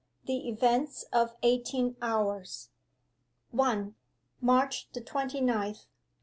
[0.01, 0.25] XXI.
[0.25, 2.69] THE EVENTS OF EIGHTEEN HOURS
[3.51, 3.93] 1.
[4.41, 5.85] MARCH THE TWENTY NINTH.